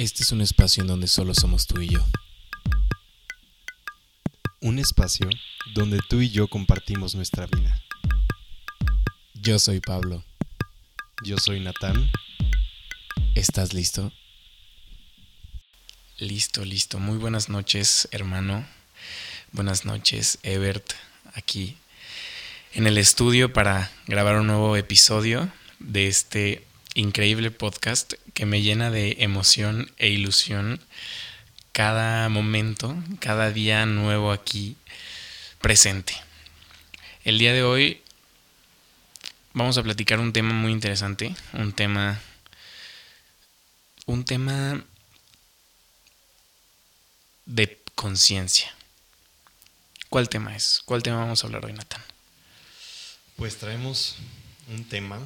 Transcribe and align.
Este 0.00 0.22
es 0.22 0.32
un 0.32 0.40
espacio 0.40 0.80
en 0.80 0.86
donde 0.86 1.06
solo 1.06 1.34
somos 1.34 1.66
tú 1.66 1.78
y 1.82 1.88
yo. 1.88 2.02
Un 4.62 4.78
espacio 4.78 5.28
donde 5.74 6.00
tú 6.08 6.22
y 6.22 6.30
yo 6.30 6.48
compartimos 6.48 7.14
nuestra 7.14 7.44
vida. 7.44 7.82
Yo 9.34 9.58
soy 9.58 9.80
Pablo. 9.80 10.24
Yo 11.22 11.36
soy 11.36 11.60
Natán. 11.60 12.10
¿Estás 13.34 13.74
listo? 13.74 14.10
Listo, 16.16 16.64
listo. 16.64 16.98
Muy 16.98 17.18
buenas 17.18 17.50
noches, 17.50 18.08
hermano. 18.10 18.66
Buenas 19.52 19.84
noches, 19.84 20.38
Ebert, 20.42 20.94
aquí 21.34 21.76
en 22.72 22.86
el 22.86 22.96
estudio 22.96 23.52
para 23.52 23.92
grabar 24.06 24.36
un 24.36 24.46
nuevo 24.46 24.76
episodio 24.76 25.52
de 25.78 26.06
este 26.06 26.66
increíble 26.94 27.50
podcast 27.50 28.14
que 28.34 28.46
me 28.46 28.62
llena 28.62 28.90
de 28.90 29.16
emoción 29.20 29.90
e 29.98 30.08
ilusión 30.08 30.80
cada 31.72 32.28
momento, 32.28 32.96
cada 33.20 33.50
día 33.50 33.86
nuevo 33.86 34.32
aquí 34.32 34.76
presente. 35.60 36.14
El 37.24 37.38
día 37.38 37.52
de 37.52 37.62
hoy 37.62 38.02
vamos 39.52 39.78
a 39.78 39.82
platicar 39.82 40.20
un 40.20 40.32
tema 40.32 40.52
muy 40.52 40.72
interesante, 40.72 41.34
un 41.52 41.72
tema 41.72 42.20
un 44.06 44.24
tema 44.24 44.84
de 47.46 47.80
conciencia. 47.94 48.74
¿Cuál 50.08 50.28
tema 50.28 50.56
es? 50.56 50.82
¿Cuál 50.84 51.04
tema 51.04 51.18
vamos 51.18 51.44
a 51.44 51.46
hablar 51.46 51.64
hoy, 51.64 51.72
Nathan? 51.72 52.02
Pues 53.36 53.56
traemos 53.58 54.16
un 54.68 54.84
tema 54.84 55.20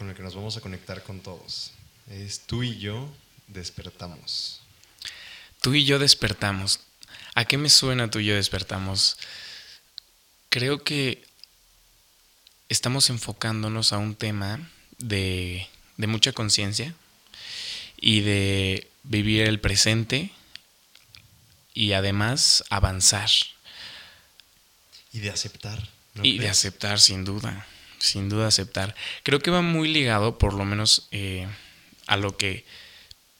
con 0.00 0.08
el 0.08 0.16
que 0.16 0.22
nos 0.22 0.34
vamos 0.34 0.56
a 0.56 0.62
conectar 0.62 1.02
con 1.02 1.20
todos. 1.20 1.72
Es 2.08 2.40
tú 2.40 2.62
y 2.62 2.78
yo 2.78 3.12
despertamos. 3.48 4.62
Tú 5.60 5.74
y 5.74 5.84
yo 5.84 5.98
despertamos. 5.98 6.80
¿A 7.34 7.44
qué 7.44 7.58
me 7.58 7.68
suena 7.68 8.10
tú 8.10 8.18
y 8.18 8.24
yo 8.24 8.34
despertamos? 8.34 9.18
Creo 10.48 10.82
que 10.84 11.22
estamos 12.70 13.10
enfocándonos 13.10 13.92
a 13.92 13.98
un 13.98 14.14
tema 14.14 14.70
de, 14.96 15.68
de 15.98 16.06
mucha 16.06 16.32
conciencia 16.32 16.94
y 18.00 18.20
de 18.20 18.88
vivir 19.02 19.42
el 19.42 19.60
presente 19.60 20.30
y 21.74 21.92
además 21.92 22.64
avanzar. 22.70 23.28
Y 25.12 25.18
de 25.18 25.28
aceptar. 25.28 25.90
y 26.22 26.38
de 26.38 26.48
aceptar, 26.48 26.98
sin 27.00 27.26
duda 27.26 27.66
sin 28.00 28.28
duda 28.28 28.48
aceptar. 28.48 28.94
Creo 29.22 29.38
que 29.38 29.50
va 29.50 29.62
muy 29.62 29.88
ligado, 29.88 30.38
por 30.38 30.54
lo 30.54 30.64
menos 30.64 31.08
eh, 31.12 31.46
a 32.06 32.16
lo 32.16 32.36
que 32.36 32.64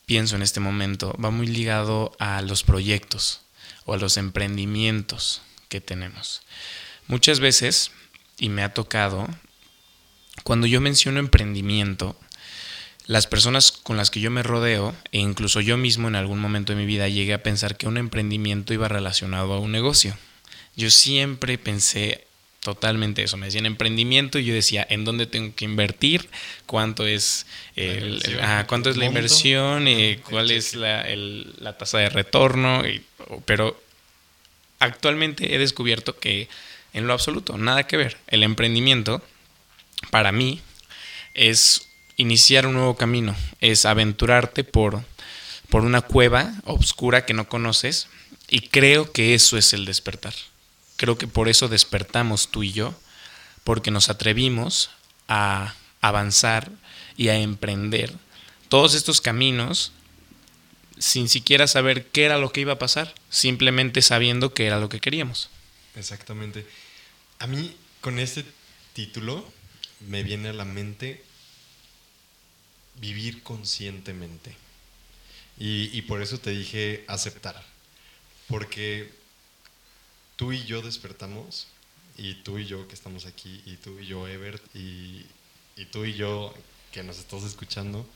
pienso 0.07 0.37
en 0.37 0.43
este 0.43 0.61
momento, 0.61 1.17
va 1.23 1.31
muy 1.31 1.47
ligado 1.47 2.13
a 2.19 2.43
los 2.43 2.63
proyectos 2.63 3.43
o 3.85 3.95
a 3.95 3.99
los 3.99 4.17
emprendimientos 4.17 5.43
que 5.69 5.81
tenemos. 5.81 6.43
Muchas 7.07 7.41
veces, 7.41 7.93
y 8.39 8.49
me 8.49 8.63
ha 8.63 8.75
tocado, 8.75 9.29
cuando 10.45 10.67
yo 10.67 10.81
menciono 10.81 11.21
emprendimiento, 11.21 12.17
las 13.07 13.27
personas 13.27 13.73
con 13.73 13.97
las 13.97 14.11
que 14.11 14.21
yo 14.21 14.31
me 14.31 14.43
rodeo, 14.43 14.95
e 15.11 15.19
incluso 15.19 15.61
yo 15.61 15.77
mismo 15.77 16.09
en 16.09 16.17
algún 16.17 16.39
momento 16.39 16.73
de 16.73 16.79
mi 16.79 16.87
vida 16.87 17.09
llegué 17.09 17.35
a 17.35 17.43
pensar 17.43 17.77
que 17.77 17.89
un 17.89 17.97
emprendimiento 17.97 18.73
iba 18.73 18.89
relacionado 18.89 19.53
a 19.53 19.59
un 19.59 19.73
negocio. 19.73 20.17
Yo 20.77 20.91
siempre 20.91 21.59
pensé 21.59 22.27
totalmente 22.61 23.23
eso. 23.23 23.37
Me 23.37 23.47
decían 23.47 23.67
emprendimiento 23.67 24.39
y 24.39 24.45
yo 24.45 24.55
decía, 24.55 24.87
¿en 24.89 25.05
dónde 25.05 25.27
tengo 25.27 25.55
que 25.55 25.65
invertir? 25.65 26.29
¿Cuánto 26.67 27.07
es, 27.07 27.47
el, 27.75 28.23
¿cuánto 28.67 28.91
es 28.91 28.97
la 28.97 29.07
inversión? 29.07 29.89
y 29.89 30.17
¿Cuál 30.17 30.51
es 30.51 30.75
la, 30.75 31.07
la, 31.59 31.77
tasa 31.77 31.99
de 31.99 32.11
retorno? 32.11 32.83
pero 33.45 33.81
actualmente 34.79 35.55
he 35.55 35.59
descubierto 35.59 36.19
que 36.19 36.49
en 36.93 37.07
lo 37.07 37.13
absoluto, 37.13 37.57
nada 37.57 37.87
que 37.87 37.97
ver. 37.97 38.17
El 38.27 38.43
emprendimiento, 38.43 39.23
para 40.11 40.33
mí, 40.33 40.61
es 41.35 41.89
iniciar 42.17 42.67
un 42.67 42.75
nuevo 42.75 42.97
camino, 42.97 43.35
es 43.61 43.87
aventurarte 43.87 44.65
por, 44.65 45.03
por 45.69 45.85
una 45.85 46.03
cueva 46.03 46.53
oscura 46.65 47.25
que 47.25 47.35
no 47.35 47.49
conoces 47.49 48.09
y 48.49 48.69
creo 48.69 49.13
que 49.13 49.35
eso 49.35 49.57
es 49.57 49.73
el 49.73 49.85
despertar. 49.85 50.35
Creo 51.01 51.17
que 51.17 51.27
por 51.27 51.49
eso 51.49 51.67
despertamos 51.69 52.51
tú 52.51 52.63
y 52.63 52.73
yo, 52.73 52.95
porque 53.65 53.91
nos 53.91 54.11
atrevimos 54.11 54.91
a 55.29 55.75
avanzar 56.03 56.71
y 57.17 57.29
a 57.29 57.39
emprender 57.39 58.13
todos 58.69 58.95
estos 58.95 59.23
caminos 59.23 59.95
sin 60.99 61.31
siquiera 61.31 61.67
saber 61.69 62.09
qué 62.09 62.25
era 62.25 62.37
lo 62.37 62.53
que 62.53 62.61
iba 62.61 62.75
a 62.75 62.79
pasar, 62.79 63.15
simplemente 63.31 64.03
sabiendo 64.03 64.53
qué 64.53 64.67
era 64.67 64.79
lo 64.79 64.91
que 64.91 65.01
queríamos. 65.01 65.49
Exactamente. 65.97 66.67
A 67.39 67.47
mí, 67.47 67.75
con 68.03 68.19
este 68.19 68.45
título, 68.93 69.51
me 70.01 70.23
viene 70.23 70.51
a 70.51 70.53
la 70.53 70.67
mente 70.67 71.25
vivir 72.97 73.43
conscientemente. 73.43 74.55
Y, 75.59 75.89
y 75.97 76.03
por 76.03 76.21
eso 76.21 76.39
te 76.39 76.51
dije 76.51 77.07
aceptar. 77.09 77.65
Porque 78.49 79.19
tú 80.41 80.53
y 80.53 80.65
yo 80.65 80.81
despertamos, 80.81 81.67
y 82.17 82.33
tú 82.33 82.59
y 82.59 82.65
yo 82.65 82.89
que 82.89 82.95
estamos 82.95 83.27
aquí, 83.27 83.63
y 83.67 83.77
tú 83.77 83.99
y 83.99 84.07
yo, 84.07 84.27
Ebert, 84.27 84.63
y, 84.75 85.27
y 85.77 85.85
tú 85.93 86.07
y 86.07 86.15
yo 86.15 86.55
que 86.93 87.03
nos 87.03 87.19
estás 87.19 87.43
escuchando, 87.43 88.07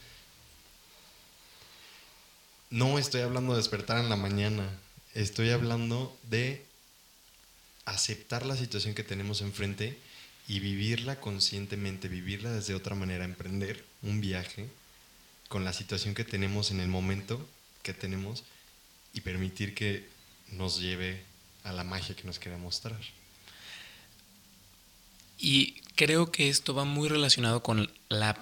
no 2.70 2.98
estoy 2.98 3.20
hablando 3.20 3.52
de 3.52 3.58
despertar 3.58 3.98
en 3.98 4.08
la 4.08 4.16
mañana, 4.16 4.66
estoy 5.12 5.50
hablando 5.50 6.16
de 6.22 6.64
aceptar 7.84 8.46
la 8.46 8.56
situación 8.56 8.94
que 8.94 9.04
tenemos 9.04 9.42
enfrente 9.42 9.98
y 10.48 10.60
vivirla 10.60 11.20
conscientemente, 11.20 12.08
vivirla 12.08 12.52
desde 12.52 12.74
otra 12.74 12.94
manera, 12.94 13.26
emprender 13.26 13.84
un 14.00 14.22
viaje 14.22 14.70
con 15.48 15.62
la 15.62 15.74
situación 15.74 16.14
que 16.14 16.24
tenemos 16.24 16.70
en 16.70 16.80
el 16.80 16.88
momento 16.88 17.46
que 17.82 17.92
tenemos 17.92 18.44
y 19.12 19.20
permitir 19.20 19.74
que 19.74 20.08
nos 20.52 20.80
lleve 20.80 21.33
a 21.64 21.72
la 21.72 21.82
magia 21.82 22.14
que 22.14 22.25
nos 22.25 22.38
quiere 22.38 22.56
mostrar. 22.58 23.00
Y 25.38 25.80
creo 25.97 26.30
que 26.30 26.48
esto 26.48 26.75
va 26.75 26.84
muy 26.84 27.08
relacionado 27.08 27.62
con 27.62 27.91
la 28.08 28.38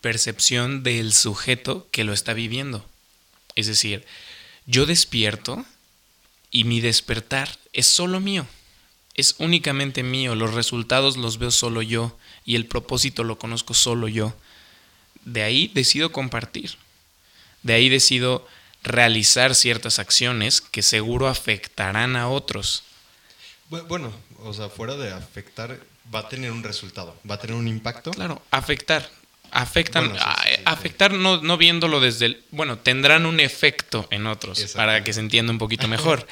percepción 0.00 0.82
del 0.82 1.12
sujeto 1.12 1.88
que 1.90 2.04
lo 2.04 2.12
está 2.12 2.34
viviendo. 2.34 2.86
Es 3.56 3.66
decir, 3.66 4.04
yo 4.66 4.86
despierto 4.86 5.64
y 6.50 6.64
mi 6.64 6.80
despertar 6.80 7.48
es 7.72 7.86
solo 7.86 8.20
mío. 8.20 8.46
Es 9.14 9.34
únicamente 9.38 10.02
mío. 10.02 10.34
Los 10.34 10.54
resultados 10.54 11.16
los 11.16 11.38
veo 11.38 11.50
solo 11.50 11.82
yo 11.82 12.16
y 12.44 12.54
el 12.54 12.66
propósito 12.66 13.24
lo 13.24 13.38
conozco 13.38 13.74
solo 13.74 14.08
yo. 14.08 14.34
De 15.24 15.42
ahí 15.42 15.68
decido 15.68 16.12
compartir. 16.12 16.76
De 17.62 17.72
ahí 17.72 17.88
decido 17.88 18.46
realizar 18.86 19.54
ciertas 19.54 19.98
acciones 19.98 20.60
que 20.60 20.82
seguro 20.82 21.28
afectarán 21.28 22.16
a 22.16 22.28
otros. 22.28 22.84
Bueno, 23.68 24.12
o 24.44 24.52
sea, 24.52 24.68
fuera 24.68 24.96
de 24.96 25.12
afectar, 25.12 25.78
va 26.14 26.20
a 26.20 26.28
tener 26.28 26.52
un 26.52 26.62
resultado, 26.62 27.16
va 27.28 27.34
a 27.34 27.38
tener 27.38 27.56
un 27.56 27.66
impacto. 27.68 28.12
Claro, 28.12 28.40
afectar. 28.50 29.10
Afectan, 29.52 30.12
afectar 30.64 31.12
no, 31.12 31.40
no 31.40 31.56
viéndolo 31.56 32.00
desde 32.00 32.26
el... 32.26 32.42
Bueno, 32.50 32.78
tendrán 32.78 33.26
un 33.26 33.38
efecto 33.38 34.06
en 34.10 34.26
otros 34.26 34.72
para 34.74 35.04
que 35.04 35.12
se 35.12 35.20
entienda 35.20 35.52
un 35.52 35.58
poquito 35.58 35.86
mejor. 35.88 36.26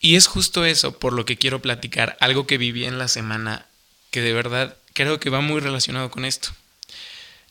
y 0.00 0.14
es 0.14 0.26
justo 0.26 0.64
eso 0.64 0.98
por 0.98 1.12
lo 1.12 1.24
que 1.24 1.36
quiero 1.36 1.60
platicar, 1.60 2.16
algo 2.20 2.46
que 2.46 2.56
viví 2.56 2.84
en 2.84 2.98
la 2.98 3.08
semana 3.08 3.66
que 4.10 4.20
de 4.20 4.32
verdad 4.32 4.76
creo 4.94 5.18
que 5.18 5.28
va 5.28 5.40
muy 5.40 5.60
relacionado 5.60 6.10
con 6.10 6.24
esto. 6.24 6.50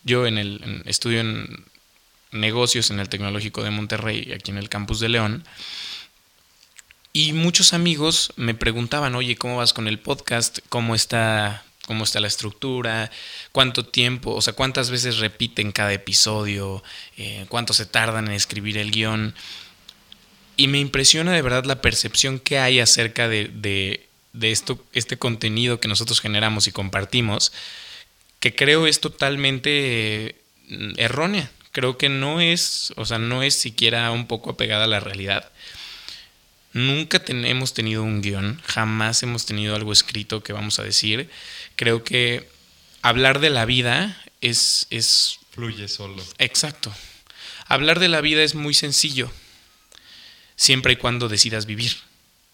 Yo 0.03 0.25
en 0.25 0.37
el 0.37 0.81
estudio 0.85 1.19
en 1.19 1.65
negocios 2.31 2.91
en 2.91 2.99
el 2.99 3.09
Tecnológico 3.09 3.63
de 3.63 3.71
Monterrey, 3.71 4.31
aquí 4.33 4.51
en 4.51 4.57
el 4.57 4.69
campus 4.69 4.99
de 4.99 5.09
León. 5.09 5.43
Y 7.13 7.33
muchos 7.33 7.73
amigos 7.73 8.31
me 8.37 8.53
preguntaban, 8.53 9.15
oye, 9.15 9.35
¿cómo 9.35 9.57
vas 9.57 9.73
con 9.73 9.87
el 9.87 9.99
podcast? 9.99 10.59
¿Cómo 10.69 10.95
está, 10.95 11.65
cómo 11.85 12.05
está 12.05 12.21
la 12.21 12.27
estructura? 12.27 13.11
¿Cuánto 13.51 13.85
tiempo? 13.85 14.33
O 14.33 14.41
sea, 14.41 14.53
¿cuántas 14.53 14.89
veces 14.89 15.17
repiten 15.17 15.73
cada 15.73 15.91
episodio? 15.91 16.83
Eh, 17.17 17.45
¿Cuánto 17.49 17.73
se 17.73 17.85
tardan 17.85 18.27
en 18.27 18.33
escribir 18.33 18.77
el 18.77 18.91
guion? 18.91 19.35
Y 20.55 20.67
me 20.67 20.79
impresiona 20.79 21.33
de 21.33 21.41
verdad 21.41 21.65
la 21.65 21.81
percepción 21.81 22.39
que 22.39 22.59
hay 22.59 22.79
acerca 22.79 23.27
de, 23.27 23.49
de, 23.53 24.07
de 24.31 24.51
esto, 24.51 24.81
este 24.93 25.17
contenido 25.17 25.81
que 25.81 25.89
nosotros 25.89 26.21
generamos 26.21 26.67
y 26.67 26.71
compartimos, 26.71 27.51
que 28.39 28.55
creo 28.55 28.87
es 28.87 29.01
totalmente 29.01 30.27
eh, 30.27 30.35
errónea 30.95 31.51
creo 31.71 31.97
que 31.97 32.09
no 32.09 32.41
es, 32.41 32.93
o 32.97 33.05
sea, 33.05 33.17
no 33.17 33.43
es 33.43 33.55
siquiera 33.55 34.11
un 34.11 34.27
poco 34.27 34.51
apegada 34.51 34.85
a 34.85 34.87
la 34.87 34.99
realidad. 34.99 35.51
Nunca 36.73 37.21
hemos 37.27 37.73
tenido 37.73 38.03
un 38.03 38.21
guion, 38.21 38.61
jamás 38.65 39.23
hemos 39.23 39.45
tenido 39.45 39.75
algo 39.75 39.91
escrito 39.91 40.41
que 40.41 40.53
vamos 40.53 40.79
a 40.79 40.83
decir. 40.83 41.29
Creo 41.75 42.03
que 42.03 42.49
hablar 43.01 43.39
de 43.39 43.49
la 43.49 43.65
vida 43.65 44.21
es... 44.39 44.87
es 44.89 45.39
Fluye 45.51 45.89
solo. 45.89 46.23
Exacto. 46.37 46.93
Hablar 47.67 47.99
de 47.99 48.07
la 48.07 48.21
vida 48.21 48.41
es 48.41 48.55
muy 48.55 48.73
sencillo, 48.73 49.31
siempre 50.55 50.93
y 50.93 50.95
cuando 50.95 51.27
decidas 51.27 51.65
vivir. 51.65 51.97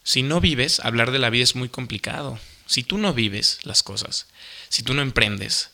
Si 0.04 0.24
no 0.24 0.42
vives, 0.42 0.80
hablar 0.80 1.12
de 1.12 1.19
la 1.19 1.30
vida 1.30 1.44
es 1.44 1.56
muy 1.56 1.69
complicado. 1.69 2.40
Si 2.66 2.84
tú 2.84 2.98
no 2.98 3.14
vives 3.14 3.60
las 3.64 3.84
cosas, 3.84 4.28
si 4.69 4.84
tú 4.84 4.94
no 4.94 5.02
emprendes, 5.02 5.72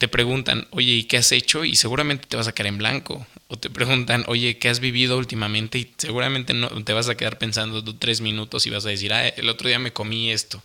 te 0.00 0.08
preguntan, 0.08 0.66
oye, 0.70 0.92
¿y 0.92 1.04
qué 1.04 1.18
has 1.18 1.30
hecho? 1.30 1.62
Y 1.66 1.76
seguramente 1.76 2.26
te 2.26 2.38
vas 2.38 2.48
a 2.48 2.52
quedar 2.52 2.68
en 2.68 2.78
blanco. 2.78 3.26
O 3.48 3.58
te 3.58 3.68
preguntan, 3.68 4.24
oye, 4.28 4.56
¿qué 4.56 4.70
has 4.70 4.80
vivido 4.80 5.18
últimamente? 5.18 5.76
Y 5.76 5.92
seguramente 5.98 6.54
no, 6.54 6.70
te 6.84 6.94
vas 6.94 7.10
a 7.10 7.18
quedar 7.18 7.36
pensando 7.36 7.84
tres 7.96 8.22
minutos 8.22 8.66
y 8.66 8.70
vas 8.70 8.86
a 8.86 8.88
decir, 8.88 9.12
ah, 9.12 9.28
el 9.28 9.50
otro 9.50 9.68
día 9.68 9.78
me 9.78 9.92
comí 9.92 10.32
esto. 10.32 10.62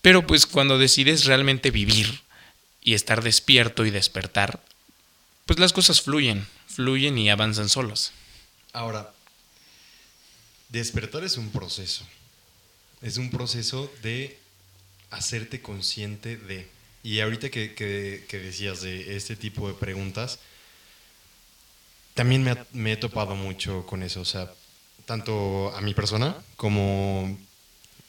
Pero 0.00 0.26
pues 0.26 0.46
cuando 0.46 0.78
decides 0.78 1.26
realmente 1.26 1.70
vivir 1.70 2.22
y 2.80 2.94
estar 2.94 3.22
despierto 3.22 3.84
y 3.84 3.90
despertar, 3.90 4.64
pues 5.44 5.58
las 5.58 5.74
cosas 5.74 6.00
fluyen, 6.00 6.46
fluyen 6.68 7.18
y 7.18 7.28
avanzan 7.28 7.68
solos. 7.68 8.12
Ahora, 8.72 9.12
despertar 10.70 11.22
es 11.22 11.36
un 11.36 11.50
proceso. 11.50 12.08
Es 13.02 13.18
un 13.18 13.30
proceso 13.30 13.92
de 14.00 14.38
hacerte 15.10 15.60
consciente 15.60 16.38
de 16.38 16.66
y 17.02 17.20
ahorita 17.20 17.50
que, 17.50 18.26
decías 18.30 18.82
de 18.82 19.16
este 19.16 19.36
tipo 19.36 19.68
de 19.68 19.74
preguntas, 19.74 20.38
también 22.14 22.44
me, 22.72 22.92
he 22.92 22.96
topado 22.96 23.34
mucho 23.34 23.86
con 23.86 24.02
eso, 24.02 24.20
o 24.20 24.24
sea, 24.24 24.52
tanto 25.06 25.74
a 25.74 25.80
mi 25.80 25.94
persona 25.94 26.36
como 26.56 27.36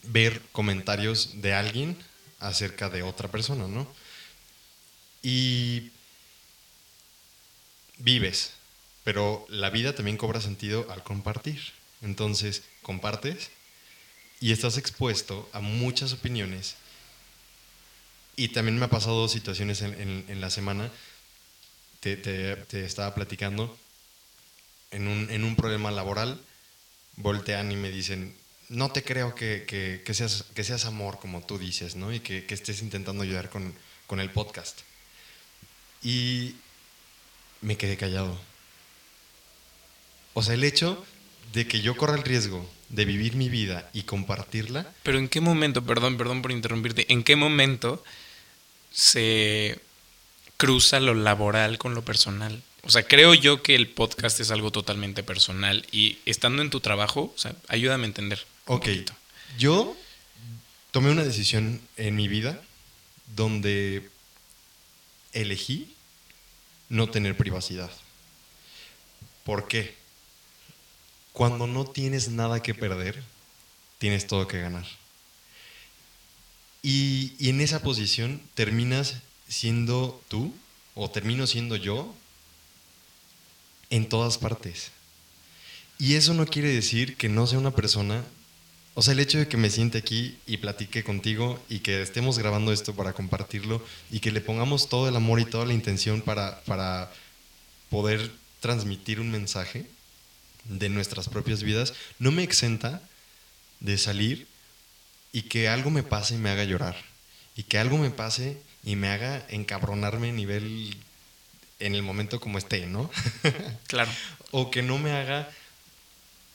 ver 0.04 0.42
comentarios 0.52 1.42
de 1.42 1.54
alguien 1.54 1.98
acerca 2.40 2.90
de 2.90 3.02
otra 3.04 3.30
persona, 3.30 3.68
¿no? 3.68 3.88
Y 5.22 5.92
vives, 7.98 8.54
pero 9.04 9.46
la 9.50 9.70
vida 9.70 9.96
también 9.96 10.18
cobra 10.18 10.42
sentido 10.42 10.86
al 10.92 11.04
compartir. 11.04 11.72
Entonces, 12.02 12.64
compartes 12.82 13.50
y 14.42 14.52
estás 14.52 14.78
expuesto 14.78 15.50
a 15.54 15.62
muchas 15.62 16.12
opiniones 16.12 16.76
y 18.36 18.50
también 18.50 18.78
me 18.78 18.86
ha 18.86 18.90
pasado 18.90 19.28
situaciones 19.28 19.82
en, 19.82 20.42
la 20.42 20.50
semana, 20.50 20.90
te, 22.00 22.86
estaba 22.86 23.14
platicando, 23.14 23.78
en 24.92 25.08
un, 25.08 25.56
problema 25.56 25.92
laboral, 25.92 26.40
voltean 27.16 27.72
y 27.72 27.76
me 27.76 27.90
dicen, 27.90 28.36
no 28.70 28.92
te 28.92 29.04
creo 29.04 29.36
que, 29.36 30.04
seas, 30.14 30.46
que 30.56 30.64
seas 30.64 30.86
amor, 30.86 31.20
como 31.20 31.46
tú 31.46 31.58
dices, 31.58 31.96
¿no? 31.96 32.14
Y 32.14 32.20
que, 32.20 32.46
estés 32.50 32.82
intentando 32.82 33.24
ayudar 33.24 33.50
con, 33.50 33.74
con 34.08 34.20
el 34.20 34.30
podcast. 34.30 34.82
Y 36.02 36.56
me 37.62 37.78
quedé 37.78 37.98
callado. 37.98 38.40
O 40.34 40.42
sea, 40.42 40.56
el 40.56 40.64
hecho 40.64 41.06
de 41.54 41.68
que 41.68 41.82
yo 41.82 41.96
corra 41.96 42.16
el 42.16 42.24
riesgo 42.24 42.68
de 42.90 43.06
vivir 43.06 43.36
mi 43.36 43.50
vida 43.50 43.90
y 43.94 44.04
compartirla. 44.04 44.92
Pero 45.04 45.18
en 45.18 45.28
qué 45.28 45.42
momento, 45.42 45.84
perdón, 45.84 46.18
perdón 46.18 46.42
por 46.42 46.52
interrumpirte, 46.52 47.12
en 47.12 47.24
qué 47.24 47.36
momento 47.36 48.04
se 48.94 49.80
cruza 50.58 51.00
lo 51.00 51.14
laboral 51.14 51.78
con 51.78 51.96
lo 51.96 52.06
personal. 52.06 52.62
O 52.84 52.92
sea, 52.92 53.04
creo 53.04 53.34
yo 53.34 53.64
que 53.64 53.76
el 53.76 53.90
podcast 53.90 54.40
es 54.40 54.52
algo 54.52 54.72
totalmente 54.72 55.24
personal 55.24 55.86
y 55.92 56.20
estando 56.26 56.62
en 56.62 56.70
tu 56.70 56.80
trabajo, 56.80 57.34
o 57.36 57.38
sea, 57.38 57.56
ayúdame 57.68 58.04
a 58.04 58.08
entender. 58.08 58.46
Ok. 58.66 58.90
Yo 59.58 59.96
tomé 60.92 61.10
una 61.10 61.24
decisión 61.24 61.82
en 61.98 62.16
mi 62.16 62.28
vida 62.28 62.62
donde 63.36 64.10
elegí 65.32 65.94
no 66.90 67.10
tener 67.10 67.36
privacidad. 67.36 67.92
¿Por 69.44 69.68
qué? 69.68 69.96
Cuando 71.32 71.68
no 71.68 71.86
tienes 71.86 72.30
nada 72.30 72.62
que 72.62 72.76
perder, 72.76 73.24
tienes 73.98 74.28
todo 74.28 74.48
que 74.48 74.62
ganar. 74.62 74.86
Y, 76.84 77.50
en 77.50 77.62
esa 77.62 77.82
posición 77.82 78.42
terminas 78.56 79.16
siendo 79.48 80.22
tú, 80.28 80.54
o 80.96 81.10
termino 81.10 81.48
siendo 81.48 81.78
yo, 81.78 82.14
en 83.90 84.10
todas 84.10 84.38
partes. 84.38 84.92
Y 85.98 86.16
eso 86.16 86.34
no 86.34 86.46
quiere 86.46 86.68
decir 86.68 87.16
que 87.16 87.30
no 87.30 87.48
sea 87.48 87.60
una 87.60 87.72
persona, 87.72 88.24
o 88.96 89.02
sea, 89.02 89.14
el 89.14 89.22
hecho 89.22 89.38
de 89.38 89.48
que 89.48 89.58
me 89.58 89.70
siente 89.70 89.98
aquí 89.98 90.38
y 90.46 90.58
platique 90.58 91.04
contigo 91.04 91.64
y 91.70 91.80
que 91.80 92.02
estemos 92.02 92.38
grabando 92.38 92.74
esto 92.74 92.94
para 92.94 93.14
compartirlo 93.14 93.84
y 94.12 94.20
que 94.20 94.32
le 94.32 94.42
pongamos 94.42 94.90
todo 94.90 95.08
el 95.08 95.16
amor 95.16 95.40
y 95.40 95.46
toda 95.46 95.66
la 95.66 95.74
intención 95.74 96.22
para, 96.22 96.62
para 96.66 97.12
poder 97.90 98.32
transmitir 98.60 99.22
un 99.22 99.32
mensaje 99.32 99.88
de 100.66 100.90
nuestras 100.90 101.30
propias 101.30 101.64
vidas, 101.64 101.94
no 102.20 102.32
me 102.32 102.44
exenta 102.44 103.02
de 103.80 103.98
salir 103.98 104.48
y 105.34 105.42
que 105.42 105.68
algo 105.68 105.90
me 105.90 106.04
pase 106.04 106.36
y 106.36 106.38
me 106.38 106.52
haga 106.52 106.64
llorar. 106.64 106.96
Y 107.58 107.64
que 107.64 107.80
algo 107.80 107.98
me 107.98 108.12
pase 108.12 108.62
y 108.84 108.96
me 108.96 109.10
haga 109.10 109.46
encabronarme 109.50 110.30
a 110.30 110.34
nivel 110.34 110.96
en 111.80 111.96
el 111.96 112.04
momento 112.04 112.40
como 112.40 112.60
esté, 112.60 112.86
¿no? 112.86 113.10
claro. 113.88 114.12
o 114.52 114.72
que 114.72 114.82
no 114.82 114.98
me 115.00 115.12
haga... 115.12 115.52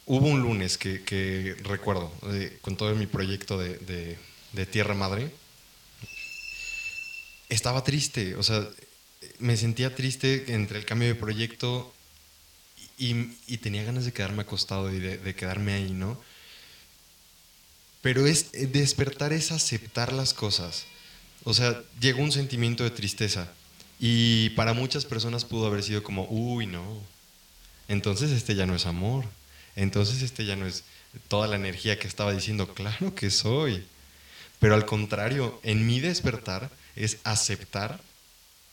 Hubo 0.07 0.27
un 0.27 0.41
lunes 0.41 0.79
que, 0.79 1.55
recuerdo, 1.65 2.11
eh, 2.33 2.57
con 2.63 2.79
todo 2.79 2.95
mi 2.95 3.07
proyecto 3.07 3.59
de, 3.59 4.17
Tierra 4.71 4.95
Madre, 4.95 5.31
estaba 7.51 7.85
triste, 7.85 8.35
o 8.37 8.43
sea, 8.43 8.67
me 9.39 9.59
sentía 9.59 9.95
triste 9.95 10.55
entre 10.55 10.79
el 10.79 10.87
cambio 10.87 11.09
de 11.09 11.15
proyecto 11.15 11.93
y, 12.97 13.59
tenía 13.59 13.85
ganas 13.85 14.07
de 14.07 14.15
quedarme 14.15 14.43
acostado 14.43 14.91
y 14.91 14.99
de, 14.99 15.19
de 15.19 15.35
quedarme 15.35 15.75
ahí, 15.75 15.91
¿no? 15.91 16.19
Pero 18.09 18.27
es 18.27 18.47
eh, 18.55 18.67
despertar 18.67 19.35
es 19.35 19.53
aceptar 19.53 20.15
las 20.15 20.33
cosas. 20.33 20.87
O 21.45 21.53
sea, 21.53 21.83
llegó 22.01 22.23
un 22.23 22.33
sentimiento 22.33 22.83
de 22.83 22.91
tristeza. 22.91 23.53
Y 24.01 24.49
para 24.57 24.73
muchas 24.73 25.05
personas 25.05 25.45
pudo 25.45 25.67
haber 25.67 25.83
sido 25.83 26.03
como, 26.03 26.27
uy, 26.31 26.67
no. 26.67 27.03
Entonces 27.87 28.31
este 28.31 28.55
ya 28.55 28.65
no 28.65 28.75
es 28.75 28.87
amor. 28.87 29.27
Entonces 29.77 30.23
este 30.23 30.47
ya 30.47 30.57
no 30.57 30.65
es 30.67 30.85
toda 31.29 31.49
la 31.49 31.57
energía 31.57 31.99
que 31.99 32.09
estaba 32.09 32.33
diciendo, 32.33 32.73
claro 32.73 33.15
que 33.15 33.29
soy. 33.29 33.85
Pero 34.59 34.75
al 34.75 34.87
contrario, 34.87 35.61
en 35.63 35.87
mi 35.87 36.01
despertar 36.01 36.71
es 36.97 37.19
aceptar 37.25 38.01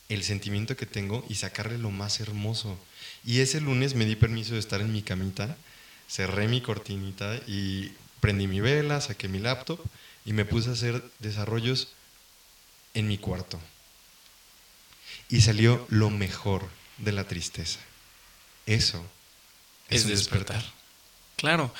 el 0.08 0.22
sentimiento 0.22 0.78
que 0.78 0.86
tengo 0.86 1.26
y 1.28 1.34
sacarle 1.34 1.76
lo 1.76 1.90
más 1.90 2.20
hermoso. 2.20 2.78
Y 3.22 3.40
ese 3.40 3.60
lunes 3.60 3.96
me 3.96 4.06
di 4.06 4.16
permiso 4.16 4.54
de 4.54 4.60
estar 4.60 4.80
en 4.80 4.94
mi 4.94 5.02
camita, 5.02 5.58
cerré 6.08 6.48
mi 6.48 6.62
cortinita 6.62 7.36
y 7.46 7.92
prendí 8.26 8.48
mi 8.48 8.60
vela, 8.60 9.00
saqué 9.00 9.28
mi 9.28 9.38
laptop 9.38 9.78
y 10.24 10.32
me 10.32 10.44
puse 10.44 10.70
a 10.70 10.72
hacer 10.72 11.00
desarrollos 11.20 11.92
en 12.92 13.06
mi 13.06 13.18
cuarto. 13.18 13.60
Y 15.28 15.42
salió 15.42 15.86
lo 15.90 16.10
mejor 16.10 16.68
de 16.98 17.12
la 17.12 17.28
tristeza. 17.28 17.78
Eso 18.66 19.06
es, 19.88 20.08
despertar. 20.08 20.64
Claro. 21.36 21.72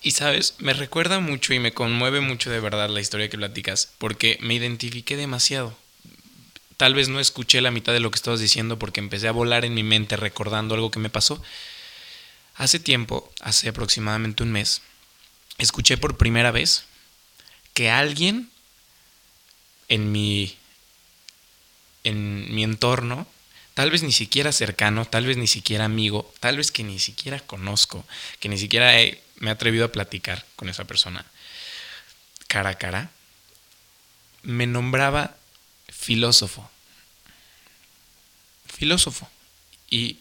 Y 0.00 0.12
sabes, 0.12 0.54
me 0.60 0.72
recuerda 0.72 1.20
mucho 1.20 1.52
y 1.52 1.58
me 1.58 1.74
conmueve 1.74 2.22
mucho 2.22 2.50
de 2.50 2.60
verdad 2.60 2.88
la 2.88 3.00
historia 3.02 3.28
que 3.28 3.36
platicas, 3.36 3.92
porque 3.98 4.38
me 4.40 4.54
identifiqué 4.54 5.18
demasiado. 5.18 5.76
Tal 6.78 6.94
vez 6.94 7.10
no 7.10 7.20
escuché 7.20 7.60
la 7.60 7.70
mitad 7.70 7.92
de 7.92 8.00
lo 8.00 8.10
que 8.10 8.16
estabas 8.16 8.40
diciendo 8.40 8.78
porque 8.78 9.00
empecé 9.00 9.28
a 9.28 9.32
volar 9.32 9.66
en 9.66 9.74
mi 9.74 9.82
mente 9.82 10.16
recordando 10.16 10.74
algo 10.74 10.90
que 10.90 11.00
me 11.00 11.10
pasó. 11.10 11.42
Hace 12.54 12.80
tiempo, 12.80 13.30
hace 13.42 13.68
aproximadamente 13.68 14.42
un 14.42 14.52
mes, 14.52 14.80
escuché 15.58 15.96
por 15.96 16.16
primera 16.16 16.50
vez 16.50 16.84
que 17.74 17.90
alguien 17.90 18.50
en 19.88 20.12
mi, 20.12 20.56
en 22.04 22.54
mi 22.54 22.64
entorno, 22.64 23.26
tal 23.74 23.90
vez 23.90 24.02
ni 24.02 24.12
siquiera 24.12 24.52
cercano, 24.52 25.04
tal 25.04 25.26
vez 25.26 25.36
ni 25.36 25.46
siquiera 25.46 25.84
amigo, 25.84 26.32
tal 26.40 26.56
vez 26.56 26.70
que 26.70 26.82
ni 26.82 26.98
siquiera 26.98 27.40
conozco, 27.40 28.04
que 28.40 28.48
ni 28.48 28.58
siquiera 28.58 28.92
me 29.36 29.50
he 29.50 29.52
atrevido 29.52 29.84
a 29.84 29.92
platicar 29.92 30.44
con 30.56 30.68
esa 30.68 30.84
persona 30.84 31.24
cara 32.52 32.70
a 32.70 32.74
cara, 32.74 33.10
me 34.42 34.66
nombraba 34.66 35.36
filósofo. 35.88 36.68
Filósofo. 38.66 39.26
Y, 39.88 40.18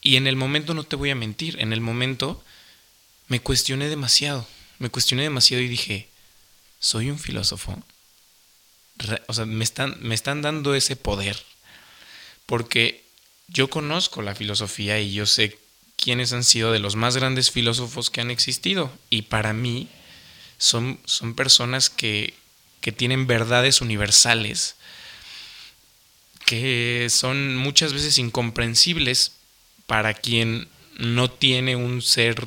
y 0.00 0.16
en 0.16 0.26
el 0.26 0.36
momento 0.36 0.72
no 0.72 0.84
te 0.84 0.96
voy 0.96 1.10
a 1.10 1.14
mentir, 1.14 1.60
en 1.60 1.74
el 1.74 1.82
momento 1.82 2.42
me 3.26 3.40
cuestioné 3.40 3.88
demasiado 3.88 4.48
me 4.78 4.90
cuestioné 4.90 5.24
demasiado 5.24 5.62
y 5.62 5.68
dije, 5.68 6.08
¿soy 6.78 7.10
un 7.10 7.18
filósofo? 7.18 7.82
O 9.26 9.32
sea, 9.32 9.44
me 9.44 9.64
están, 9.64 9.96
me 10.00 10.14
están 10.14 10.42
dando 10.42 10.74
ese 10.74 10.96
poder. 10.96 11.42
Porque 12.46 13.04
yo 13.48 13.68
conozco 13.70 14.22
la 14.22 14.34
filosofía 14.34 15.00
y 15.00 15.12
yo 15.12 15.26
sé 15.26 15.58
quiénes 15.96 16.32
han 16.32 16.44
sido 16.44 16.72
de 16.72 16.78
los 16.78 16.96
más 16.96 17.16
grandes 17.16 17.50
filósofos 17.50 18.10
que 18.10 18.20
han 18.20 18.30
existido. 18.30 18.90
Y 19.10 19.22
para 19.22 19.52
mí 19.52 19.88
son, 20.58 21.00
son 21.04 21.34
personas 21.34 21.90
que, 21.90 22.34
que 22.80 22.92
tienen 22.92 23.26
verdades 23.26 23.80
universales, 23.80 24.76
que 26.44 27.08
son 27.10 27.56
muchas 27.56 27.92
veces 27.92 28.18
incomprensibles 28.18 29.32
para 29.86 30.14
quien 30.14 30.68
no 30.98 31.30
tiene 31.30 31.76
un 31.76 32.02
ser, 32.02 32.46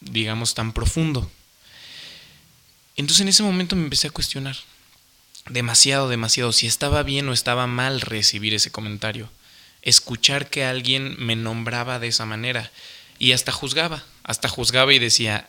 digamos, 0.00 0.54
tan 0.54 0.72
profundo. 0.72 1.30
Entonces 2.96 3.22
en 3.22 3.28
ese 3.28 3.42
momento 3.42 3.76
me 3.76 3.84
empecé 3.84 4.08
a 4.08 4.12
cuestionar 4.12 4.56
demasiado, 5.48 6.08
demasiado 6.08 6.52
si 6.52 6.66
estaba 6.66 7.02
bien 7.02 7.28
o 7.28 7.32
estaba 7.32 7.66
mal 7.66 8.00
recibir 8.00 8.54
ese 8.54 8.70
comentario. 8.70 9.30
Escuchar 9.82 10.48
que 10.48 10.64
alguien 10.64 11.16
me 11.18 11.36
nombraba 11.36 11.98
de 11.98 12.08
esa 12.08 12.24
manera. 12.24 12.70
Y 13.18 13.32
hasta 13.32 13.52
juzgaba, 13.52 14.04
hasta 14.22 14.48
juzgaba 14.48 14.92
y 14.92 14.98
decía, 14.98 15.48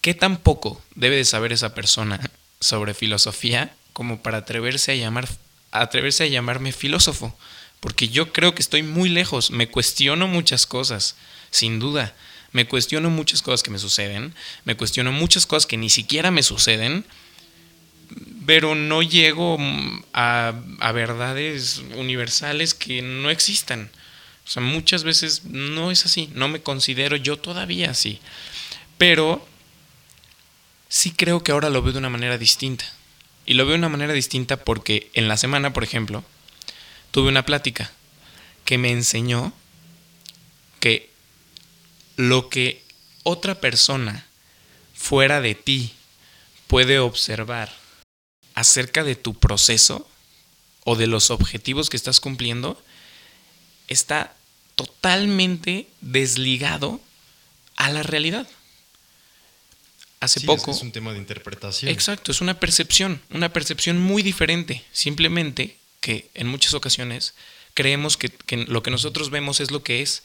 ¿qué 0.00 0.14
tan 0.14 0.36
poco 0.36 0.82
debe 0.94 1.16
de 1.16 1.24
saber 1.24 1.52
esa 1.52 1.74
persona 1.74 2.30
sobre 2.60 2.94
filosofía 2.94 3.74
como 3.92 4.22
para 4.22 4.38
atreverse 4.38 4.92
a, 4.92 4.96
llamar, 4.96 5.28
atreverse 5.72 6.24
a 6.24 6.28
llamarme 6.28 6.72
filósofo? 6.72 7.36
Porque 7.80 8.08
yo 8.08 8.32
creo 8.32 8.54
que 8.54 8.62
estoy 8.62 8.82
muy 8.82 9.08
lejos, 9.08 9.50
me 9.50 9.70
cuestiono 9.70 10.26
muchas 10.26 10.66
cosas, 10.66 11.16
sin 11.50 11.78
duda. 11.78 12.14
Me 12.52 12.66
cuestiono 12.66 13.10
muchas 13.10 13.42
cosas 13.42 13.62
que 13.62 13.70
me 13.70 13.78
suceden, 13.78 14.34
me 14.64 14.76
cuestiono 14.76 15.12
muchas 15.12 15.46
cosas 15.46 15.66
que 15.66 15.76
ni 15.76 15.90
siquiera 15.90 16.30
me 16.30 16.42
suceden, 16.42 17.04
pero 18.46 18.74
no 18.74 19.02
llego 19.02 19.56
a, 20.12 20.54
a 20.80 20.92
verdades 20.92 21.82
universales 21.96 22.74
que 22.74 23.02
no 23.02 23.30
existan. 23.30 23.90
O 24.46 24.50
sea, 24.50 24.62
muchas 24.62 25.04
veces 25.04 25.44
no 25.44 25.92
es 25.92 26.04
así, 26.06 26.28
no 26.34 26.48
me 26.48 26.60
considero 26.60 27.16
yo 27.16 27.36
todavía 27.36 27.90
así. 27.90 28.18
Pero 28.98 29.46
sí 30.88 31.12
creo 31.12 31.44
que 31.44 31.52
ahora 31.52 31.70
lo 31.70 31.82
veo 31.82 31.92
de 31.92 32.00
una 32.00 32.10
manera 32.10 32.36
distinta. 32.36 32.84
Y 33.46 33.54
lo 33.54 33.64
veo 33.64 33.72
de 33.72 33.78
una 33.78 33.88
manera 33.88 34.12
distinta 34.12 34.56
porque 34.56 35.10
en 35.14 35.28
la 35.28 35.36
semana, 35.36 35.72
por 35.72 35.84
ejemplo, 35.84 36.24
tuve 37.10 37.28
una 37.28 37.44
plática 37.44 37.92
que 38.64 38.76
me 38.76 38.90
enseñó 38.90 39.52
que 40.80 41.09
lo 42.16 42.48
que 42.48 42.82
otra 43.22 43.60
persona 43.60 44.26
fuera 44.94 45.40
de 45.40 45.54
ti 45.54 45.92
puede 46.66 46.98
observar 46.98 47.74
acerca 48.54 49.04
de 49.04 49.16
tu 49.16 49.34
proceso 49.38 50.08
o 50.84 50.96
de 50.96 51.06
los 51.06 51.30
objetivos 51.30 51.90
que 51.90 51.96
estás 51.96 52.20
cumpliendo 52.20 52.82
está 53.88 54.34
totalmente 54.76 55.88
desligado 56.00 57.00
a 57.76 57.90
la 57.90 58.02
realidad. 58.02 58.46
Hace 60.20 60.40
Sí, 60.40 60.46
poco... 60.46 60.70
Es, 60.70 60.82
un 60.82 60.92
tema 60.92 61.12
de 61.12 61.18
interpretación. 61.18 61.90
Exacto, 61.90 62.30
es 62.30 62.40
una 62.40 62.60
percepción, 62.60 63.22
una 63.30 63.52
percepción 63.52 63.98
muy 63.98 64.22
diferente. 64.22 64.84
Simplemente 64.92 65.76
que 66.00 66.30
en 66.34 66.46
muchas 66.46 66.74
ocasiones 66.74 67.34
creemos 67.74 68.16
que, 68.16 68.28
que, 68.28 68.58
lo 68.58 68.82
que 68.82 68.90
nosotros 68.90 69.30
vemos 69.30 69.60
es 69.60 69.70
lo 69.70 69.82
que 69.82 70.02
es, 70.02 70.22